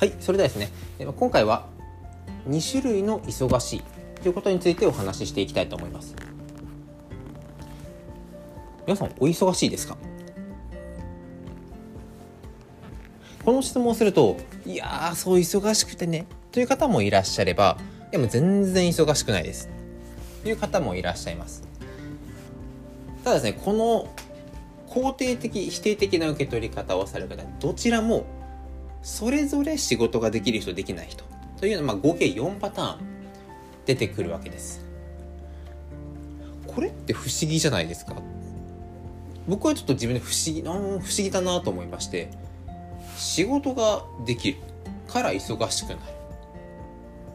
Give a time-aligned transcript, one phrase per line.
[0.00, 1.66] はいそれではですね今回は
[2.48, 3.82] 2種類の忙しい
[4.22, 6.16] ということについてお話ししていきたいと思います。
[8.86, 9.98] 皆さんお忙しいですか？
[13.44, 17.76] この質問をするといやそう忙しくてねという方もいらっしゃれば
[18.10, 19.68] でも全然忙しくないです。
[20.42, 21.62] という方もいらっしゃいます。
[23.22, 24.08] ただですねこの
[24.88, 28.24] 肯定的否定的な受け取り方をされる方どちらも
[29.02, 31.24] それぞれ仕事ができる人できない人。
[31.58, 32.98] というのは、まあ、合計4パターン
[33.86, 34.84] 出てくるわけです。
[36.66, 38.14] これって不思議じゃないですか？
[39.48, 42.30] 僕はちょっと自分で不思議な不思議だなと思いまして
[43.16, 44.58] 仕事ができる
[45.08, 46.00] から忙しくなる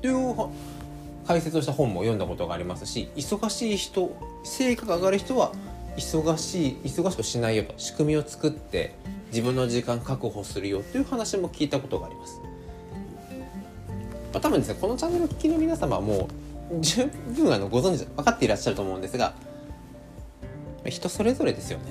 [0.00, 0.48] という
[1.26, 5.52] 解説をした本も読んだことがありますし忙しい人成果が上がる人は
[5.96, 8.94] 忙しい忙しくしないよと仕組みを作って
[9.28, 12.40] 自分の時間確保するよという話も聞いたことがあります、
[14.32, 16.28] まあ、多分ですねこのチャンネルを聞きの皆様はも
[16.70, 19.34] う十分あのご存知分かっていらっしゃると思うんですが
[20.86, 21.84] 人それぞれですよね。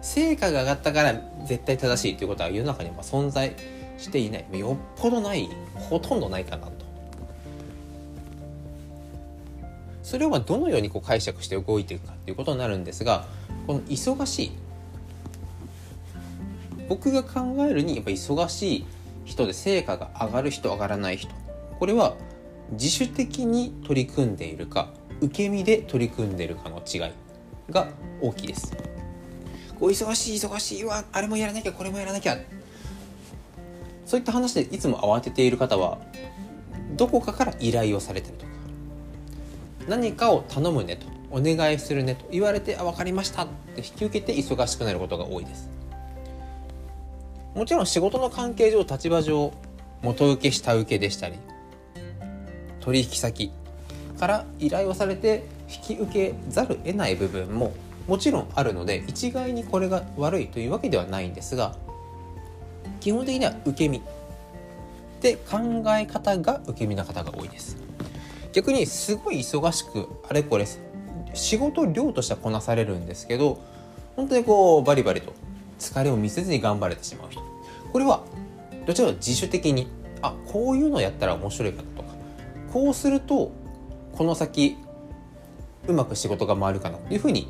[0.00, 1.14] 成果が上がったから
[1.46, 3.56] 絶対正しいということは世の中には存在
[3.98, 4.46] していない。
[4.58, 6.86] よっぽどないほとんどないかなと。
[10.02, 13.26] それをどのようにこう解釈して動いていくかということになるんですが
[13.66, 14.52] この忙しい
[16.88, 18.86] 僕が考えるにやっぱ忙しい
[19.24, 21.34] 人で成果が上がる人上がらない人。
[21.78, 22.16] これは
[22.72, 24.88] 自主的に取り組んでいるか
[25.20, 27.12] 受け身で取り組んでいるかの違い
[27.70, 27.88] が
[28.20, 28.76] 大きいです。
[29.78, 32.36] こう忙しい忙しいわあれもやらなきゃこれもやらなきゃ。
[34.04, 35.98] そういった話でいつも慌てている方は
[36.96, 38.52] どこかから依頼をされてるとか
[39.88, 45.75] 何かを頼むねとお願いするねと言われて「あ分かりました」って引き受けて忙しくなることが多いです。
[47.56, 49.52] もちろん仕事の関係上立場上
[50.02, 51.36] 元請け下請けでしたり
[52.80, 53.50] 取引先
[54.20, 57.72] から依頼をされて引き受けざる得ない部分も
[58.06, 61.74] もちろんあるので一概にこれが悪いというわけではないんですが
[63.00, 64.02] 基本的には受け身
[65.22, 67.78] で考え方が受け身な方が多いです。
[68.52, 70.66] 逆にすごい忙しくあれこれ
[71.34, 73.60] 仕事量としてはこなされるんですけど
[74.14, 75.34] 本当にこうバリバリと
[75.78, 77.40] 疲れを見せずに頑張れてしまう人。
[77.92, 78.24] これは
[78.86, 79.88] どちらか自主的に
[80.22, 82.14] あこういうのやったら面白いかなとか。
[82.72, 83.52] こうすると
[84.12, 84.76] この先
[85.86, 87.48] うまく仕事が回るかなというふうに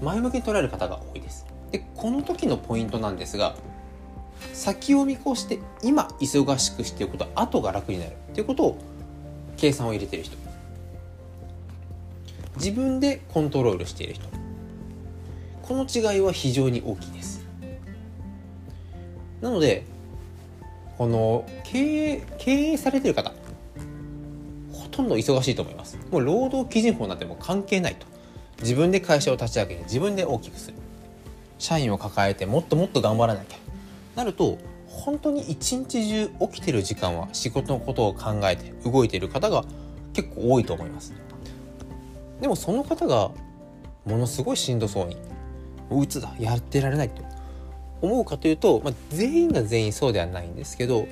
[0.00, 1.46] 前向きに捉える方が多いです。
[1.70, 3.56] でこの時のポイントなんですが
[4.52, 8.12] 先を見越して今忙しくしておくと後が楽になる。
[8.34, 8.78] ということを
[9.56, 10.36] 計算を入れている人。
[12.56, 14.26] 自分でコントロールしている人。
[15.62, 17.35] この違いは非常に大きいです。
[19.40, 19.84] なので
[20.98, 23.32] この経営経営されてる方
[24.72, 25.98] ほとんど忙しいと思います。
[26.10, 28.06] もう労働基準法なんても関係ないと。
[28.60, 30.76] 自分で会社を立ち上げて自分で大きくする。
[31.58, 33.58] 社員を抱えてもっともっと頑張らなきゃ。
[34.14, 34.56] なると
[34.88, 39.64] 本当に一日中起きてる時間は仕事のことを考えて動いている方が
[40.14, 41.12] 結構多いと思います。
[42.40, 43.30] でもその方が
[44.06, 45.16] ものすごいしんどそうに
[45.90, 47.22] うつだやってられないと。
[48.02, 51.06] 思うかというと、まあ、全員が全員そうではないんですけど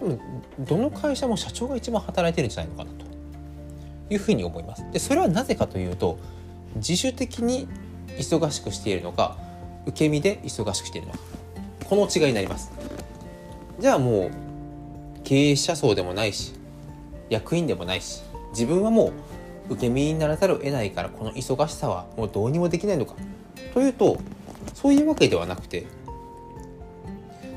[0.00, 0.18] でも
[0.58, 3.06] どの会社も社長が一番働いてるんじゃないのかなと
[4.10, 4.84] いうふうに思います。
[4.92, 6.18] でそれはなぜかというと
[6.76, 7.68] 自主的に
[8.18, 9.36] 忙しくしているのか
[9.86, 11.18] 受け身で忙しくしているのか
[11.84, 12.72] この違いになります。
[13.78, 14.30] じゃあもう
[15.24, 16.54] 経営者層でもないし
[17.28, 19.12] 役員でもないし自分はも
[19.68, 23.14] う受け身にならざるを得ないからこの忙しさはもうどうにもできないのか。
[23.72, 24.18] というと
[24.74, 25.86] そういうわけではなくて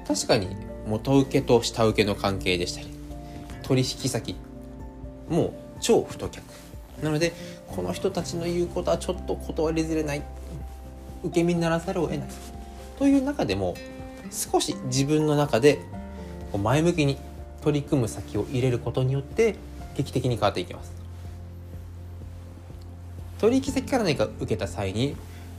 [0.08, 0.56] 確かに
[0.88, 2.88] 元請けと下請けの関係でしたり
[3.64, 4.36] 取引先
[5.30, 6.44] もう超太客。
[7.04, 7.34] なので
[7.68, 10.24] この人たちの言うことはちょっと断りづれない。
[11.24, 12.30] 受け身にならざるを得ない。
[12.98, 13.76] という中でも
[14.32, 15.80] 少し自分の中で
[16.58, 17.18] 前向きに
[17.62, 19.56] 取り組む先を入れることによって
[19.96, 20.92] 劇的に変わっていきます。
[23.40, 25.16] 取引先から何か受けた際に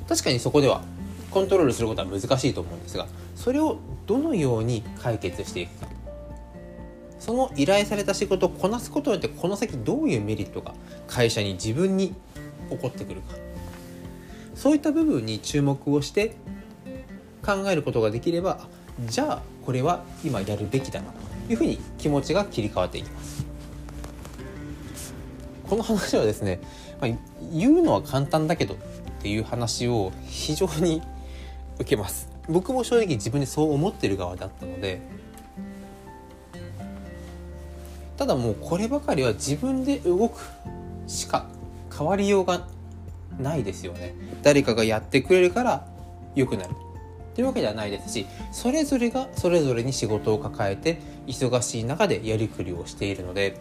[0.08, 0.82] 確かにそこでは
[1.30, 5.88] コントロールすることは難しいと思うんですがそれをどのように解決していくか。
[7.18, 10.72] その依頼された仕事をこなすことによってこの先どういうメリットが
[11.08, 12.14] 会社に自分に
[12.70, 13.34] 起こってくるか。
[14.54, 16.36] そういった部分に注目をして
[17.44, 18.66] 考えることができれば
[19.06, 21.12] じゃあこれは今やるべきだな
[21.46, 23.44] というふうに気持ちが切り替わっていきます。
[25.68, 26.60] この話はですね、
[27.00, 27.10] まあ、
[27.52, 28.76] 言うのは簡単だけどっ
[29.20, 31.02] ていう話を非常に
[31.78, 32.28] 受けます。
[32.48, 35.00] 僕も正直自分でそう思ってる側だったので
[38.16, 40.40] ただもうこればかりは自分で動く
[41.06, 41.46] しか
[41.96, 42.66] 変わりようが
[43.38, 44.14] ないですよね。
[44.42, 45.86] 誰かがやってくれるから
[46.34, 46.70] 良くなる。
[46.70, 46.74] っ
[47.38, 50.98] ていうわけではないですしそれぞれがそれぞれに仕事を抱えて
[51.28, 53.60] 忙しい中でやりくりをしているので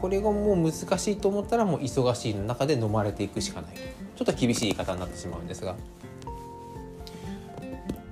[0.00, 3.70] これがもう難しいと思ったらもう忙しいの中で飲まれていくしかない。
[4.20, 5.76] ちょっと厳しい言い方になってしまうんですが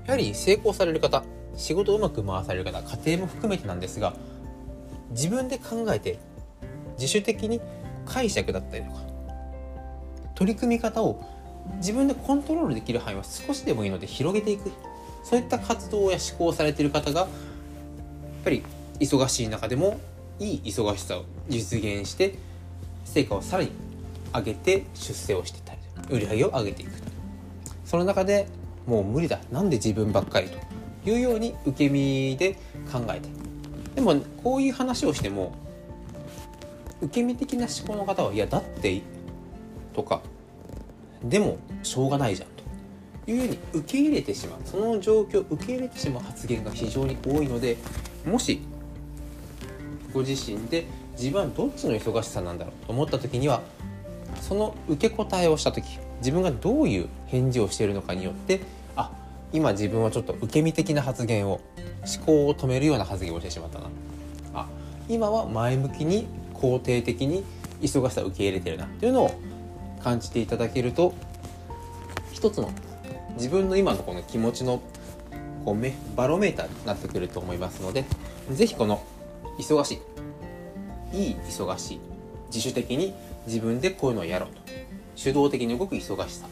[0.07, 1.23] やはり成功される方
[1.55, 4.15] 仕事をうまく回される方家庭も含めてなんですが
[5.11, 6.19] 自分で考えて
[6.95, 7.61] 自主的に
[8.07, 9.01] 解釈だったりとか
[10.35, 11.23] 取り組み方を
[11.77, 14.73] 自分でコントロールできる範囲は少しでもいいので広げていく
[15.25, 17.29] そういった活動や思考をされている方がやっ
[18.45, 18.63] ぱり
[18.99, 20.01] 忙しい中でも
[20.39, 22.37] いい忙しさを実現して
[23.05, 23.73] 成果をさらに
[24.33, 25.68] 上げて出世をしていったり
[26.11, 26.91] 売り上げを上げていく
[27.85, 28.47] その中で
[28.87, 29.39] もう無理だ。
[29.53, 30.59] なんで自分ばっかりと。
[31.09, 32.55] いうように受け身で
[32.91, 33.29] 考えて。
[33.95, 35.53] でもこういう話をしても
[37.01, 39.03] 受け身的な思考の方はいやだって
[39.95, 40.23] とか
[41.23, 43.31] でもしょうがないじゃんと。
[43.31, 44.61] いうように受け入れてしまう。
[44.65, 47.77] その状況を受け入れてしまう発言が非常に多いので
[48.27, 48.61] もし
[50.13, 53.63] ご自身で自分はどっちの忙しさなんだろうと思った時には
[54.41, 58.61] その受け答えをした時自分がどういう返事をしているのかによって
[58.97, 59.13] あ
[59.53, 61.61] 今自分はちょっと受け身的な発言を
[62.17, 63.87] 思考を止めるような発言をしてしまったな。
[64.55, 64.67] あ
[65.09, 67.45] 今は前向きに肯定的に
[67.81, 68.87] 忙しさを受け入れてるな。
[68.87, 69.41] っていうのを
[70.03, 71.15] 感じていただけると
[72.33, 72.71] 一つの
[73.37, 74.81] 自分の今のこの気持ちの
[75.65, 78.05] こうめバロメーターになってくると思いますので
[78.51, 79.03] 是非この
[79.59, 80.01] 忙し
[81.13, 82.01] いいい忙しい
[82.49, 83.15] 自主的に
[83.47, 84.61] 自分でこういうのをやろうと。
[85.17, 86.47] 主導的に動く忙しさ。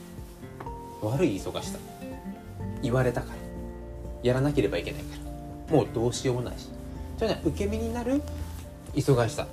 [1.02, 1.78] 悪い忙しさ。
[2.82, 3.34] 言われたから。
[4.22, 5.16] やらなければいけないか
[5.70, 5.76] ら。
[5.76, 6.68] もうどうしようもないし。
[7.18, 8.22] じゃあね受け身になる
[8.94, 9.46] 忙しさ。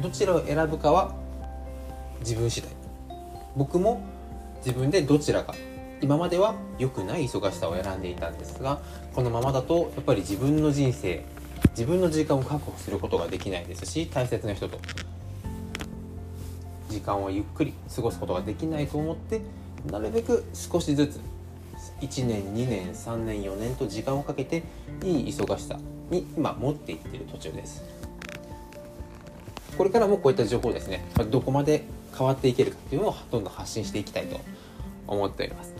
[0.00, 1.14] どちらを選ぶかは
[2.20, 2.70] 自分次第。
[3.56, 4.02] 僕も
[4.64, 5.54] 自分でどちらか。
[6.00, 8.80] 今までは良くない忙しさを選んでいたんですが
[9.14, 11.24] このままだとやっぱり自分の人生
[11.70, 14.78] 自分の時間を確保することができないですし大切な人と
[16.88, 19.40] 時間をゆっくり過ごすことができないと思って
[19.90, 21.20] なるべく少しずつ
[22.00, 24.62] 1年2年3年4年と時間をかけて
[25.02, 25.78] いい忙しさ
[26.10, 27.84] に今持っていってる途中です。
[29.76, 31.84] これからもこういった情報ですねどこまで
[32.16, 34.40] 変わっていけるかっていうのをどんどん発信していきたいと
[35.06, 35.74] 思っております。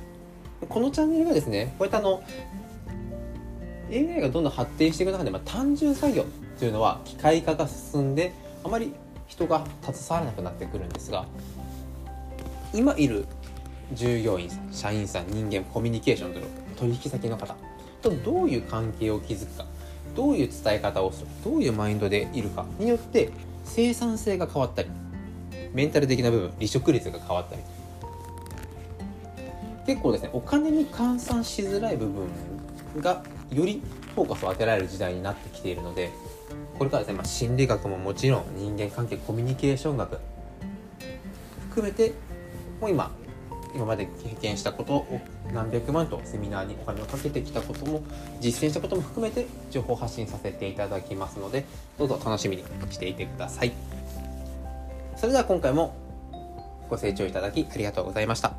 [0.69, 2.23] このチャンネルがですねこういったあの
[3.91, 6.25] AI がどんどん発展していく中で、まあ、単純作業
[6.59, 8.33] というのは機械化が進んで
[8.65, 8.93] あまり
[9.29, 11.27] 人が携わらなくなってくるんですが
[12.75, 13.27] 今いる
[13.93, 16.47] 従業員さん社員さん人間コミュニケーションとの
[16.77, 17.55] 取引先の方
[18.03, 19.65] とどういう関係を築くか
[20.15, 23.31] どういう伝え方をするどういうマインドでいるかによって
[23.65, 24.91] 生産性が変わったり
[25.73, 27.63] メンタル的な部分離職率が変わったり。
[29.89, 32.29] 結構ですねお金に換算しづらい部分
[33.01, 33.81] がより
[34.15, 36.11] フォーカスを当てられる時代になってきているので
[36.79, 40.19] これからですね、まあ、心理学ももちろん人間関係コミュニケーション学
[41.71, 42.13] 含めて
[42.81, 43.11] もう今
[43.75, 45.21] 今まで経験したことを
[45.53, 48.02] 何百万とセミナーにお金をかけてきたことも
[48.41, 51.64] 実践したことも含めて情報発信させていただきますので
[51.99, 53.73] どうぞ楽しみにしていてください。
[55.17, 55.97] それでは今回も
[56.88, 58.55] ご清聴いただきありがとうございました。